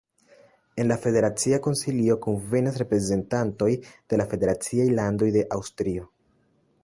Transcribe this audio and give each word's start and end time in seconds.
En 0.83 0.87
la 0.91 0.95
Federacia 1.01 1.59
Konsilio 1.67 2.15
kunvenas 2.23 2.79
reprezentantoj 2.83 3.69
de 4.13 4.21
la 4.23 4.27
federaciaj 4.33 4.87
landoj 5.01 5.27
de 5.39 5.47
Aŭstrio. 5.59 6.09